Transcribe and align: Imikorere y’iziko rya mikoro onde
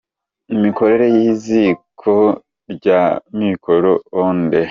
Imikorere 0.55 1.05
y’iziko 1.17 2.13
rya 2.73 3.01
mikoro 3.39 3.91
onde 4.25 4.59